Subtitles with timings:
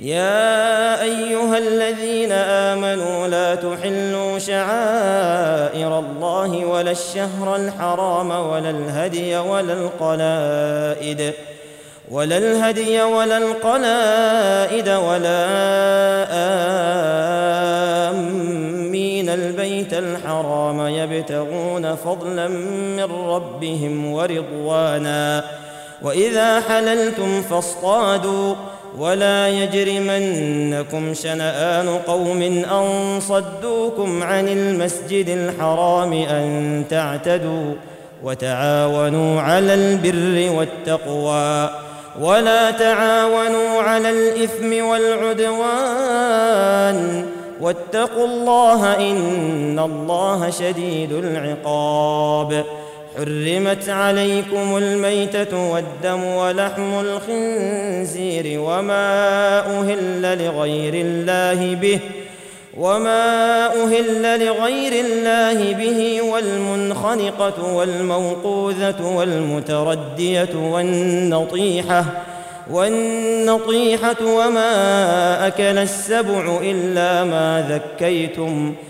[0.00, 11.32] يا أيها الذين آمنوا لا تحلوا شعائر الله ولا الشهر الحرام ولا الهدي ولا القلائد
[12.10, 15.46] ولا الهدي ولا القلائد ولا
[18.10, 25.44] آمين البيت الحرام يبتغون فضلا من ربهم ورضوانا
[26.02, 28.54] وإذا حللتم فاصطادوا
[28.98, 37.74] ولا يجرمنكم شنآن قوم أن صدوكم عن المسجد الحرام أن تعتدوا
[38.22, 41.70] وتعاونوا على البر والتقوى
[42.20, 46.20] ولا تعاونوا على الإثم والعدوان
[47.60, 52.64] واتقوا الله إن الله شديد العقاب
[53.20, 62.00] حرمت عليكم الميتة والدم ولحم الخنزير وما أهل لغير الله به
[62.76, 72.04] وما أهل لغير الله به والمنخنقة والموقوذة والمتردية والنطيحة
[72.70, 78.89] والنطيحة وما أكل السبع إلا ما ذكيتم ۖ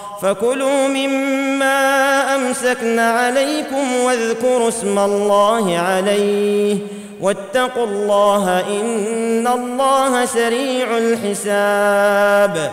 [0.21, 6.77] فكلوا مما أمسكن عليكم واذكروا اسم الله عليه
[7.21, 12.71] واتقوا الله إن الله سريع الحساب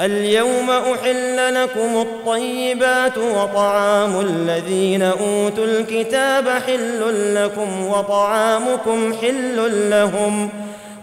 [0.00, 10.50] اليوم أحل لكم الطيبات وطعام الذين أوتوا الكتاب حل لكم وطعامكم حل لهم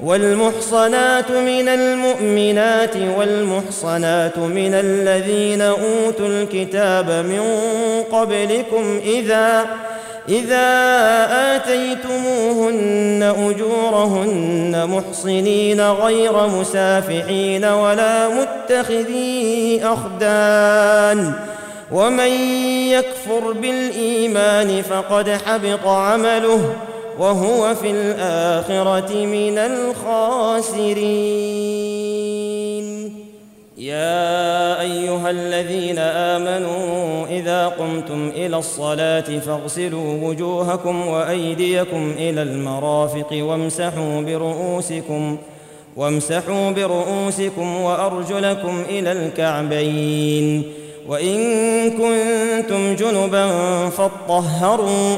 [0.03, 7.41] والمحصنات من المؤمنات والمحصنات من الذين أوتوا الكتاب من
[8.11, 9.65] قبلكم إذا
[10.29, 10.67] إذا
[11.55, 21.33] آتيتموهن أجورهن محصنين غير مسافحين ولا متخذي أخدان
[21.91, 22.31] ومن
[22.89, 26.75] يكفر بالإيمان فقد حبط عمله
[27.19, 30.99] وهو في الآخرة من الخاسرين.
[33.77, 45.37] يا أيها الذين آمنوا إذا قمتم إلى الصلاة فاغسلوا وجوهكم وأيديكم إلى المرافق وامسحوا برؤوسكم
[45.97, 50.63] وامسحوا برؤوسكم وأرجلكم إلى الكعبين.
[51.07, 51.37] وإن
[51.91, 53.49] كنتم جنبا
[53.89, 55.17] فاطهروا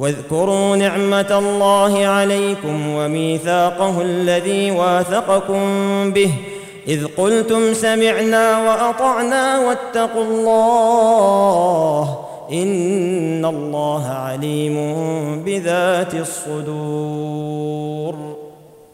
[0.00, 5.62] واذكروا نعمة الله عليكم وميثاقه الذي واثقكم
[6.12, 6.32] به
[6.88, 12.18] إذ قلتم سمعنا وأطعنا واتقوا الله
[12.52, 14.76] إن الله عليم
[15.44, 17.80] بذات الصدور.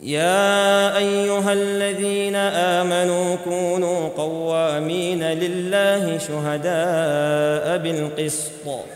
[0.02, 8.95] يا أيها الذين آمنوا كونوا قوامين لله شهداء بالقسط.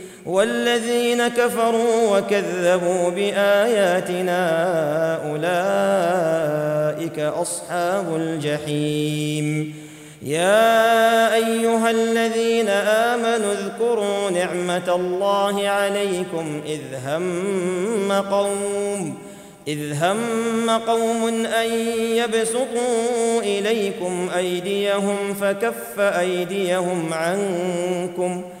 [0.25, 4.41] والذين كفروا وكذبوا بآياتنا
[5.31, 9.75] أولئك أصحاب الجحيم.
[10.21, 19.17] يا أيها الذين آمنوا اذكروا نعمة الله عليكم إذ هم قوم
[19.67, 21.71] إذ هم قوم أن
[22.15, 28.60] يبسطوا إليكم أيديهم فكف أيديهم عنكم ۖ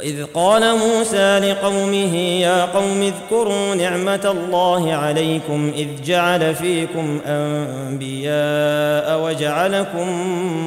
[0.00, 10.08] وإذ قال موسى لقومه يا قوم اذكروا نعمة الله عليكم إذ جعل فيكم أنبياء وجعلكم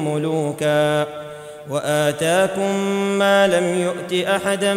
[0.08, 1.06] ملوكا
[1.70, 2.80] وآتاكم
[3.18, 4.74] ما لم يؤت أحدا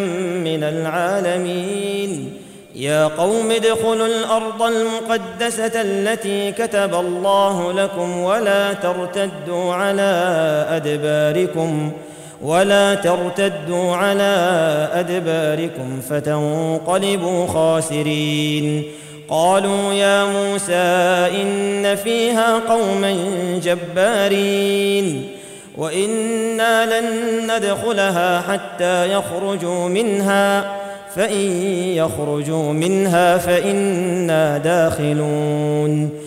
[0.48, 2.34] من العالمين.
[2.76, 11.92] يا قوم ادخلوا الأرض المقدسة التي كتب الله لكم ولا ترتدوا على أدباركم
[12.42, 18.84] ولا ترتدوا على أدباركم فتنقلبوا خاسرين.
[19.30, 20.74] قالوا يا موسى
[21.42, 23.16] إن فيها قوما
[23.64, 25.30] جبارين.
[25.78, 27.08] وإنا لن
[27.56, 30.76] ندخلها حتى يخرجوا منها
[31.16, 31.64] فإن
[31.96, 36.27] يخرجوا منها فإنا داخلون.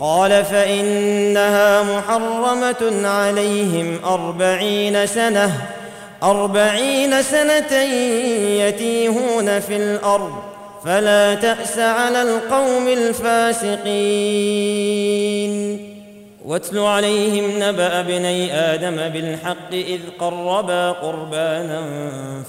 [0.00, 5.52] قال فإنها محرمة عليهم أربعين سنة
[6.22, 7.82] أربعين سنة
[8.60, 10.32] يتيهون في الأرض
[10.84, 13.86] فلا تأس على القوم الفاسقين.
[16.44, 21.82] واتل عليهم نبأ ابني آدم بالحق إذ قربا قربانا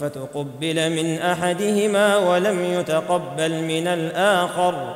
[0.01, 4.95] فتقبل من أحدهما ولم يتقبل من الآخر.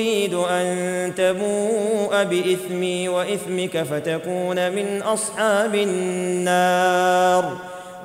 [0.00, 7.56] أريد أن تبوء بإثمي وإثمك فتكون من أصحاب النار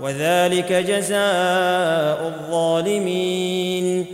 [0.02, 4.06] وذلك جزاء الظالمين.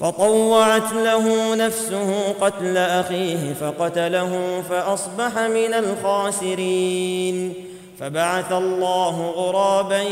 [0.00, 7.54] فطوعت له نفسه قتل أخيه فقتله فأصبح من الخاسرين.
[8.00, 10.02] فبعث الله غرابا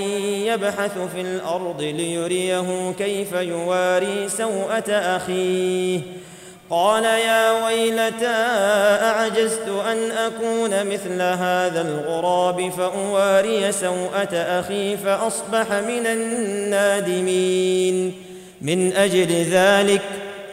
[0.46, 6.00] يبحث في الأرض ليريه كيف يواري سوءة أخيه.
[6.70, 8.36] قال يا ويلتى
[9.02, 17.46] أعجزت أن أكون مثل هذا الغراب فأواري سوءة أخي فأصبح من النادمين.
[18.60, 20.02] من أجل ذلك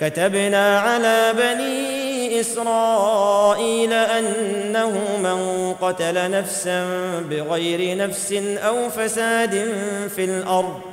[0.02, 6.86] كتبنا على بني إسرائيل أنه من قتل نفسا
[7.30, 9.74] بغير نفس أو فساد
[10.16, 10.93] في الأرض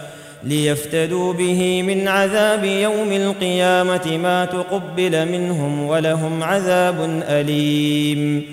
[0.43, 8.45] ليفتدوا به من عذاب يوم القيامة ما تقبل منهم ولهم عذاب أليم.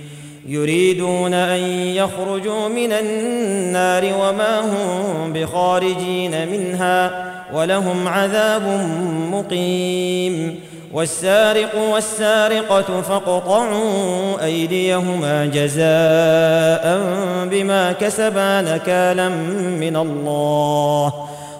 [0.49, 8.62] يريدون أن يخرجوا من النار وما هم بخارجين منها ولهم عذاب
[9.33, 10.61] مقيم.
[10.92, 17.00] والسارق والسارقة فاقطعوا أيديهما جزاء
[17.50, 19.28] بما كسبا نكالا
[19.80, 21.38] من الله.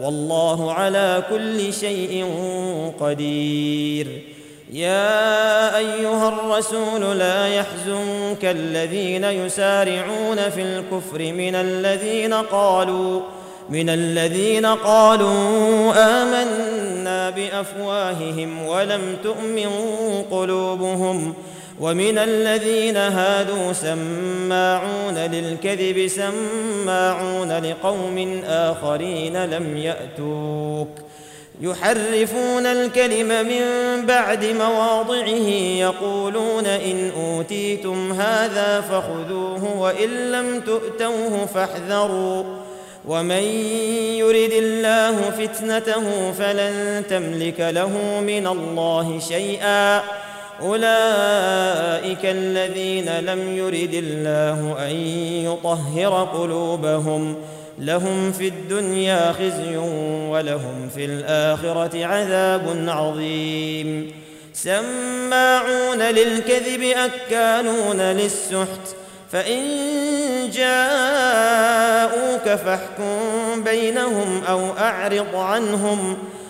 [0.00, 2.26] والله على كل شيء
[3.00, 4.22] قدير.
[4.72, 13.20] يا أيها الرسول لا يحزنك الذين يسارعون في الكفر من الذين قالوا
[13.70, 19.70] من الذين قالوا آمنا بأفواههم ولم تؤمن
[20.30, 21.34] قلوبهم.
[21.80, 30.88] ومن الذين هادوا سماعون للكذب سماعون لقوم آخرين لم يأتوك.
[31.60, 33.66] يحرفون الكلم من
[34.06, 42.44] بعد مواضعه يقولون إن أوتيتم هذا فخذوه وإن لم تؤتوه فاحذروا.
[43.08, 43.42] ومن
[44.22, 50.02] يرد الله فتنته فلن تملك له من الله شيئا.
[50.62, 54.96] أولئك الذين لم يرد الله أن
[55.44, 57.36] يطهر قلوبهم
[57.78, 59.76] لهم في الدنيا خزي
[60.30, 64.12] ولهم في الآخرة عذاب عظيم.
[64.54, 68.96] سماعون للكذب اكالون للسحت
[69.32, 69.62] فإن
[70.52, 76.18] جاءوك فاحكم بينهم أو أعرض عنهم.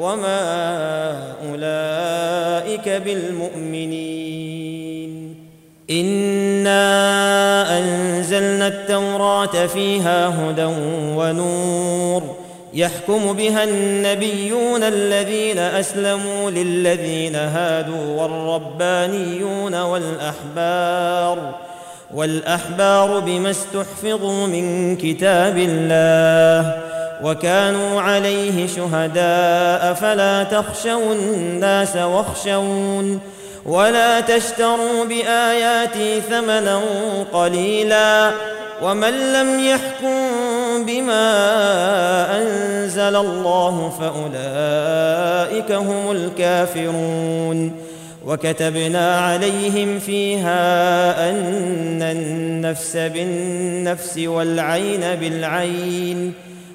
[0.00, 1.12] وما
[1.50, 4.24] أولئك بالمؤمنين.
[5.90, 10.64] إنا أنزلنا التوراة فيها هدى
[11.16, 12.36] ونور.
[12.74, 21.54] يحكم بها النبيون الذين أسلموا للذين هادوا والربانيون والأحبار.
[22.14, 26.93] والأحبار بما استحفظوا من كتاب الله.
[27.22, 33.20] وكانوا عليه شهداء فلا تخشوا الناس واخشون
[33.66, 36.80] ولا تشتروا بآياتي ثمنا
[37.32, 38.30] قليلا
[38.82, 41.26] ومن لم يحكم بما
[42.38, 47.76] أنزل الله فأولئك هم الكافرون
[48.26, 56.32] وكتبنا عليهم فيها أن النفس بالنفس والعين بالعين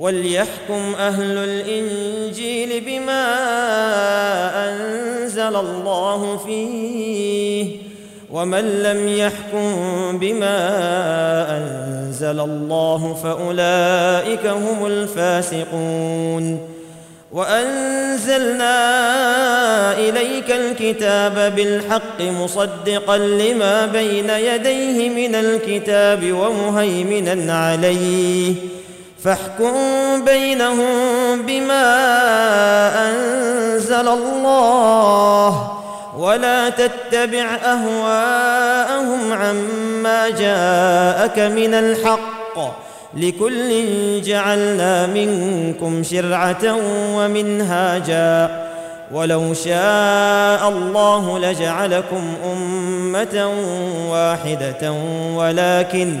[0.00, 3.24] وليحكم أهل الإنجيل بما
[4.68, 7.66] أنزل الله فيه
[8.30, 10.56] ومن لم يحكم بما
[11.56, 16.60] أنزل الله فأولئك هم الفاسقون.
[17.32, 18.74] وأنزلنا
[19.98, 28.54] إليك الكتاب بالحق مصدقا لما بين يديه من الكتاب ومهيمنا عليه.
[29.24, 29.74] فاحكم
[30.24, 31.84] بينهم بما
[33.08, 35.72] أنزل الله
[36.18, 42.80] ولا تتبع أهواءهم عما جاءك من الحق
[43.16, 46.76] لكل جعلنا منكم شرعة
[47.16, 48.66] ومنهاجا
[49.12, 53.50] ولو شاء الله لجعلكم أمة
[54.10, 54.92] واحدة
[55.34, 56.20] ولكن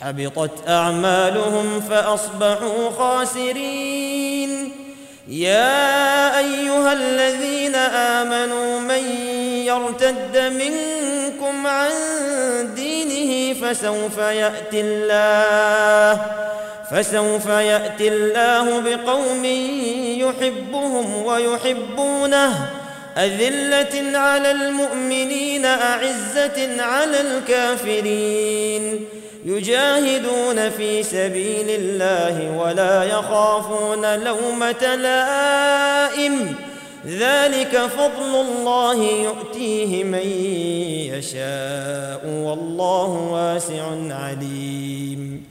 [0.00, 4.72] حبطت أعمالهم فأصبحوا خاسرين.
[5.28, 9.04] يا أيها الذين آمنوا من
[9.66, 11.90] يرتد منكم عن
[12.74, 16.26] دينه فسوف يأتي الله
[16.90, 19.44] فسوف يأتي الله بقوم
[20.24, 22.70] يحبهم ويحبونه.
[23.16, 29.04] أذلة على المؤمنين أعزة على الكافرين.
[29.44, 36.54] يجاهدون في سبيل الله ولا يخافون لومة لائم.
[37.06, 40.26] ذلك فضل الله يؤتيه من
[41.14, 45.44] يشاء والله واسع عليم.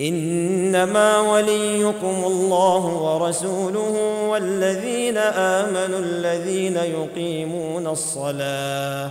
[0.00, 9.10] إنما وليكم الله ورسوله والذين آمنوا الذين يقيمون الصلاة.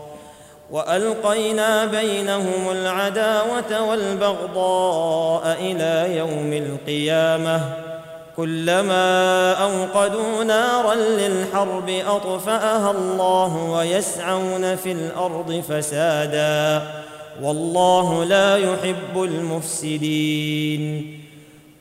[0.71, 7.61] وألقينا بينهم العداوة والبغضاء إلى يوم القيامة.
[8.37, 16.81] كلما أوقدوا نارا للحرب أطفأها الله ويسعون في الأرض فسادا.
[17.41, 21.17] والله لا يحب المفسدين.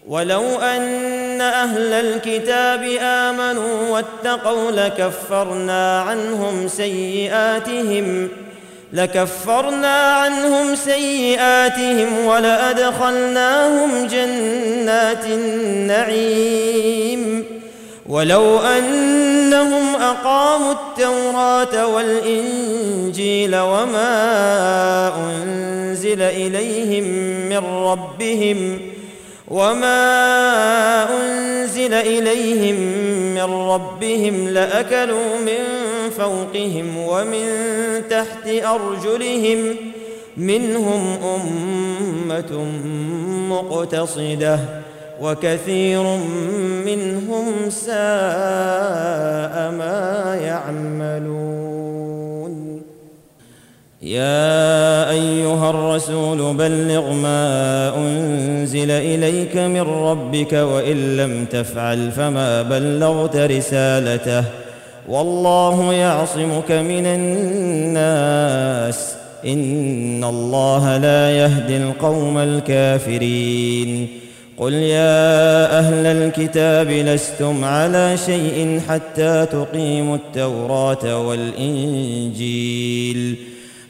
[0.08, 8.28] ولو أن أهل الكتاب آمنوا واتقوا لكفرنا عنهم سيئاتهم
[8.92, 16.80] لكفرنا عنهم سيئاتهم ولأدخلناهم جنات النعيم.
[18.08, 27.04] ولو أنهم أقاموا التوراة والإنجيل وما أنزل إليهم
[27.48, 28.80] من ربهم
[29.50, 32.76] وما انزل اليهم
[33.34, 35.64] من ربهم لاكلوا من
[36.18, 37.46] فوقهم ومن
[38.10, 39.76] تحت ارجلهم
[40.36, 42.64] منهم امه
[43.48, 44.58] مقتصده
[45.20, 46.02] وكثير
[46.86, 47.94] منهم ساء
[49.78, 51.69] ما يعملون
[54.02, 64.44] يا أيها الرسول بلغ ما أنزل إليك من ربك وإن لم تفعل فما بلغت رسالته.
[65.08, 69.14] والله يعصمك من الناس.
[69.46, 74.08] إن الله لا يهدي القوم الكافرين.
[74.58, 83.36] قل يا أهل الكتاب لستم على شيء حتى تقيموا التوراة والإنجيل.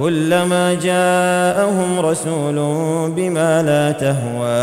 [0.00, 2.56] كلما جاءهم رسول
[3.10, 4.60] بما لا تهوى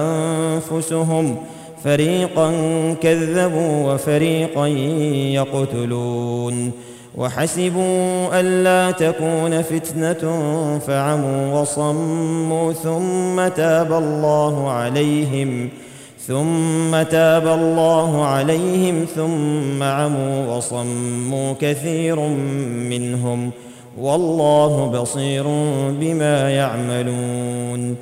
[0.00, 1.36] أنفسهم
[1.84, 2.52] فريقا
[3.02, 4.66] كذبوا وفريقا
[5.36, 6.72] يقتلون
[7.16, 10.22] وحسبوا الا تكون فتنة
[10.86, 15.68] فعموا وصموا ثم تاب الله عليهم
[16.26, 22.20] ثم تاب الله عليهم ثم عموا وصموا كثير
[22.90, 23.50] منهم
[23.98, 25.44] والله بصير
[26.00, 27.96] بما يعملون.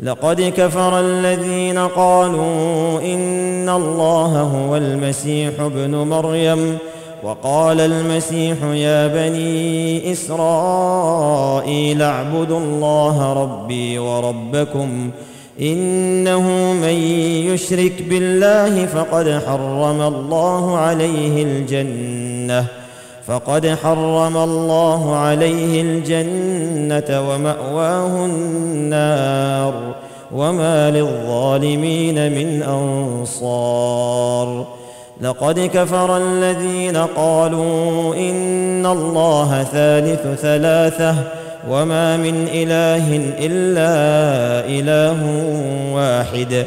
[0.00, 6.78] لقد كفر الذين قالوا إن الله هو المسيح ابن مريم
[7.22, 15.10] وقال المسيح يا بني إسرائيل اعبدوا الله ربي وربكم
[15.60, 16.94] إنه من
[17.52, 22.83] يشرك بالله فقد حرم الله عليه الجنة.
[23.26, 29.74] فقد حرم الله عليه الجنة ومأواه النار
[30.34, 34.66] وما للظالمين من أنصار.
[35.20, 41.14] لقد كفر الذين قالوا إن الله ثالث ثلاثة
[41.70, 43.94] وما من إله إلا
[44.68, 45.18] إله
[45.94, 46.66] واحد.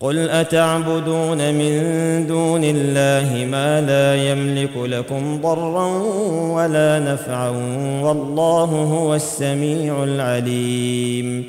[0.00, 5.86] قل اتعبدون من دون الله ما لا يملك لكم ضرا
[6.54, 7.50] ولا نفعا
[8.02, 11.44] والله هو السميع العليم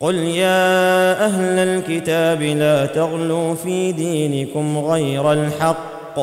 [0.00, 6.18] قل يا أهل الكتاب لا تغلوا في دينكم غير الحق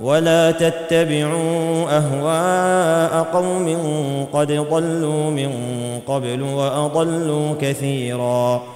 [0.00, 3.76] ولا تتبعوا اهواء قوم
[4.32, 5.50] قد ضلوا من
[6.06, 8.75] قبل واضلوا كثيرا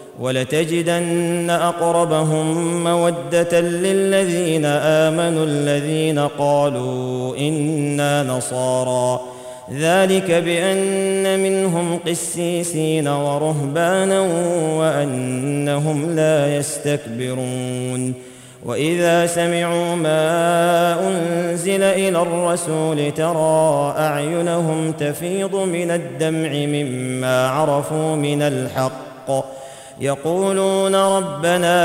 [0.21, 9.21] ولتجدن أقربهم مودة للذين آمنوا الذين قالوا إنا نصارى.
[9.73, 14.19] ذلك بأن منهم قسيسين ورهبانا
[14.79, 18.13] وأنهم لا يستكبرون.
[18.65, 29.60] وإذا سمعوا ما أنزل إلى الرسول ترى أعينهم تفيض من الدمع مما عرفوا من الحق.
[30.01, 31.77] يقولون ربنا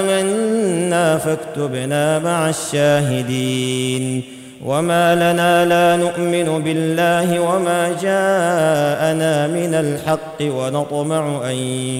[0.00, 4.22] آمنا فاكتبنا مع الشاهدين
[4.64, 11.54] وما لنا لا نؤمن بالله وما جاءنا من الحق ونطمع أن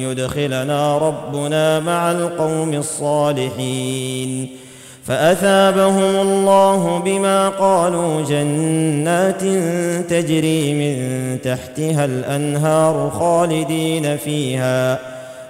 [0.05, 4.49] يدخلنا ربنا مع القوم الصالحين
[5.05, 9.40] فأثابهم الله بما قالوا جنات
[10.11, 15.14] تجري من تحتها الأنهار خالدين فيها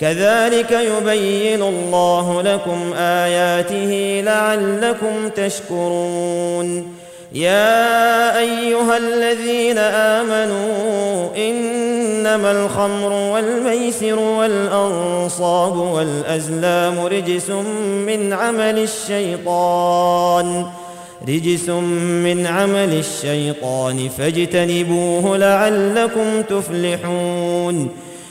[0.00, 6.98] كذلك يبين الله لكم آياته لعلكم تشكرون.
[7.32, 17.50] يا أيها الذين آمنوا إنما الخمر والميسر والأنصاب والأزلام رجس
[18.06, 20.66] من عمل الشيطان.
[21.28, 27.88] رجس من عمل الشيطان فاجتنبوه لعلكم تفلحون.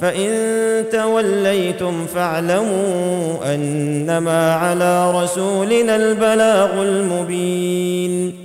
[0.00, 0.30] فإن
[0.92, 8.44] توليتم فاعلموا أنما على رسولنا البلاغ المبين.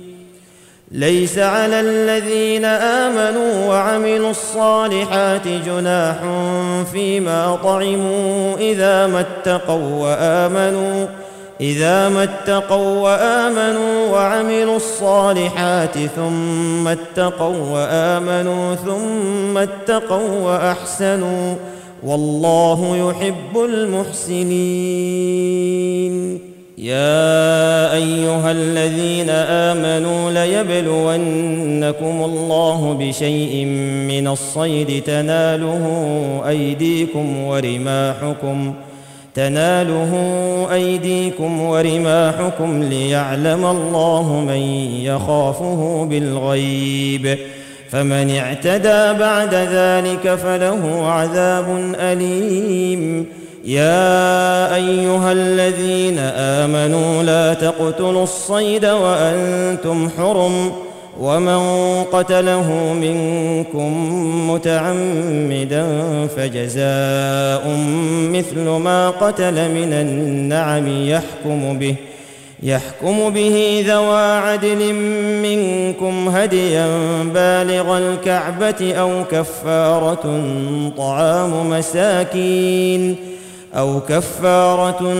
[0.92, 6.16] ليس على الذين آمنوا وعملوا الصالحات جناح
[6.92, 11.06] فيما طعموا إذا ما اتقوا وآمنوا
[11.60, 21.54] إذا ما اتقوا وآمنوا وعملوا الصالحات ثم اتقوا وآمنوا ثم اتقوا وأحسنوا
[22.02, 25.20] والله يحب المحسنين.
[26.78, 33.64] يا أيها الذين آمنوا ليبلونكم الله بشيء
[34.08, 35.84] من الصيد تناله
[36.48, 38.74] أيديكم ورماحكم
[39.34, 40.12] تناله
[40.72, 44.60] أيديكم ورماحكم ليعلم الله من
[45.04, 47.38] يخافه بالغيب.
[47.90, 53.26] فمن اعتدى بعد ذلك فله عذاب أليم.
[53.64, 60.72] يا أيها الذين آمنوا لا تقتلوا الصيد وأنتم حرم.
[61.20, 61.60] ومن
[62.12, 63.90] قتله منكم
[64.50, 65.86] متعمدا
[66.36, 67.76] فجزاء
[68.32, 71.94] مثل ما قتل من النعم يحكم به
[72.62, 74.94] يحكم به ذوى عدل
[75.42, 76.88] منكم هديا
[77.34, 80.42] بالغ الكعبة أو كفارة
[80.96, 83.16] طعام مساكين.
[83.76, 85.14] أو كفارة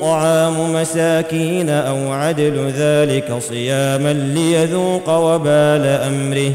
[0.00, 6.52] طعام مساكين أو عدل ذلك صياما ليذوق وبال أمره.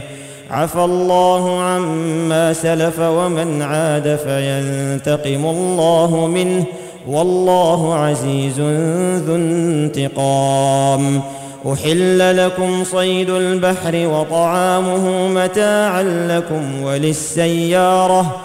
[0.52, 6.64] عفى الله عما سلف ومن عاد فينتقم الله منه.
[7.08, 8.60] والله عزيز
[9.20, 11.22] ذو انتقام.
[11.74, 18.45] أحل لكم صيد البحر وطعامه متاعا لكم وللسيارة.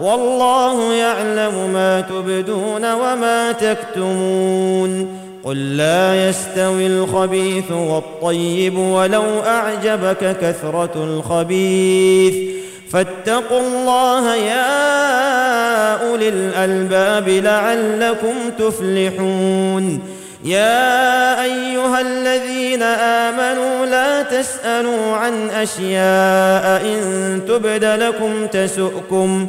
[0.00, 5.18] والله يعلم ما تبدون وما تكتمون.
[5.44, 12.34] قل لا يستوي الخبيث والطيب ولو أعجبك كثرة الخبيث.
[12.92, 14.72] فاتقوا الله يا
[16.08, 20.00] أولي الألباب لعلكم تفلحون.
[20.44, 29.48] يا أيها الذين آمنوا لا تسألوا عن أشياء إن تبد لكم تسؤكم.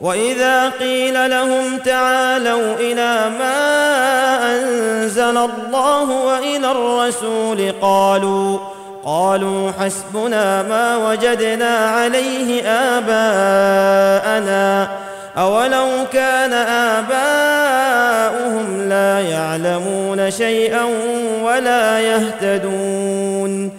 [0.00, 3.58] وإذا قيل لهم تعالوا إلى ما
[4.54, 8.58] أنزل الله وإلى الرسول قالوا
[9.04, 12.62] قالوا حسبنا ما وجدنا عليه
[12.98, 14.58] آباءنا
[15.38, 16.52] أولو كان
[17.02, 20.84] آباؤهم لا يعلمون شيئا
[21.42, 23.72] ولا يهتدون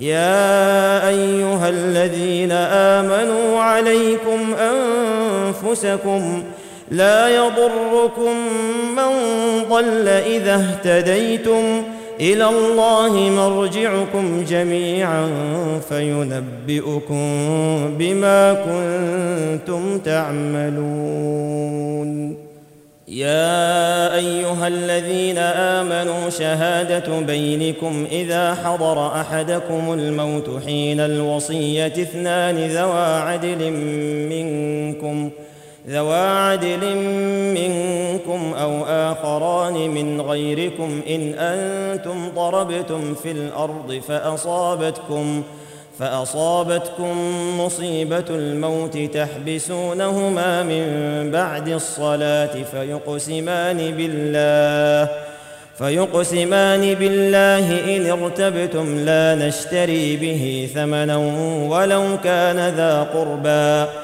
[0.00, 4.54] يا أيها الذين آمنوا عليكم
[5.64, 6.42] أنفسكم
[6.90, 8.36] لا يضركم
[8.96, 9.12] من
[9.70, 11.82] ضل إذا اهتديتم
[12.20, 15.30] إلى الله مرجعكم جميعا
[15.88, 17.26] فينبئكم
[17.98, 21.54] بما كنتم تعملون.
[23.08, 33.70] يا أيها الذين آمنوا شهادة بينكم إذا حضر أحدكم الموت حين الوصية اثنان ذوى عدل
[34.30, 35.30] منكم
[35.88, 36.96] ذوى عدل
[37.54, 45.42] منكم أو آخران من غيركم إن أنتم ضربتم في الأرض فأصابتكم
[45.98, 47.16] فأصابتكم
[47.60, 50.86] مصيبة الموت تحبسونهما من
[51.30, 55.10] بعد الصلاة فيقسمان بالله
[55.78, 61.16] فيقسمان بالله إن ارتبتم لا نشتري به ثمنا
[61.68, 64.03] ولو كان ذا قربى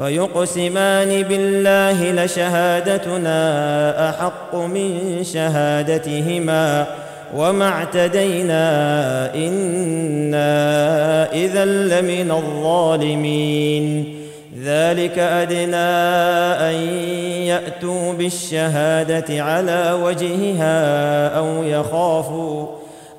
[0.00, 3.38] فيقسمان بالله لشهادتنا
[4.10, 6.86] أحق من شهادتهما
[7.36, 8.64] وما اعتدينا
[9.34, 10.52] إنا
[11.32, 14.16] إذا لمن الظالمين.
[14.64, 15.76] ذلك أدنى
[16.70, 16.74] أن
[17.44, 22.66] يأتوا بالشهادة على وجهها أو يخافوا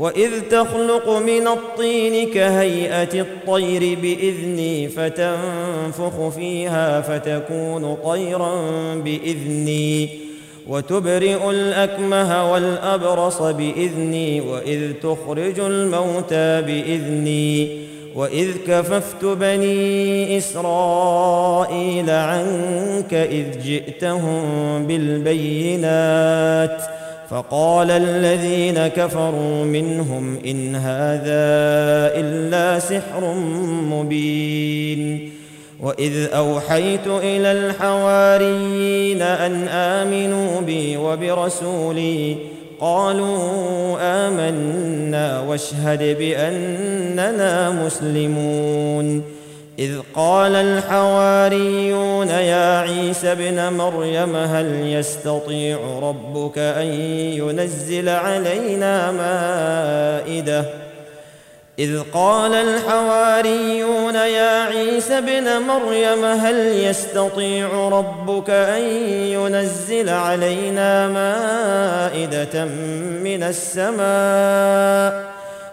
[0.00, 8.54] وإذ تخلق من الطين كهيئة الطير بإذني فتنفخ فيها فتكون طيرا
[8.94, 10.08] بإذني
[10.68, 17.80] وتبرئ الأكمه والأبرص بإذني وإذ تخرج الموتى بإذني
[18.14, 24.42] وإذ كففت بني إسرائيل عنك إذ جئتهم
[24.86, 26.99] بالبينات
[27.30, 31.50] فقال الذين كفروا منهم إن هذا
[32.20, 33.34] إلا سحر
[33.90, 35.30] مبين
[35.80, 42.36] وإذ أوحيت إلى الحواريين أن آمنوا بي وبرسولي
[42.80, 49.22] قالوا آمنا واشهد بأننا مسلمون
[49.80, 56.86] إذ قال الحواريون يا عيسى ابن مريم هل يستطيع ربك أن
[57.32, 60.64] ينزل علينا مائدة؟
[61.78, 68.82] إذ قال الحواريون يا عيسى ابن مريم هل يستطيع ربك أن
[69.32, 72.64] ينزل علينا مائدة
[73.24, 75.29] من السماء؟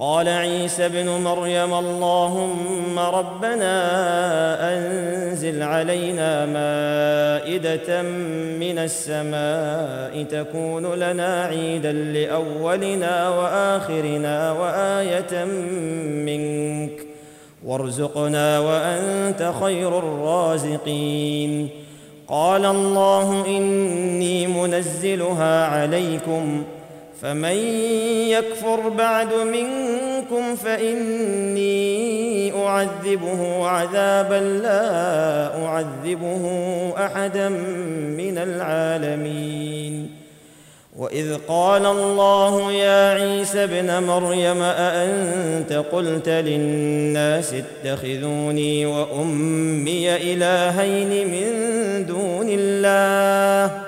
[0.00, 3.74] قال عيسى ابن مريم اللهم ربنا
[4.74, 8.02] أنزل علينا مائدة
[8.62, 15.44] من السماء تكون لنا عيدا لأولنا وآخرنا وآية
[16.24, 17.06] منك
[17.64, 21.68] وارزقنا وأنت خير الرازقين.
[22.28, 26.64] قال الله إني منزلها عليكم
[27.22, 27.56] فمن
[28.28, 36.44] يكفر بعد منكم فإني أعذبه عذابا لا أعذبه
[36.98, 37.48] أحدا
[38.18, 40.10] من العالمين.
[40.98, 52.46] وإذ قال الله يا عيسى ابن مريم أأنت قلت للناس اتخذوني وأمي إلهين من دون
[52.50, 53.87] الله؟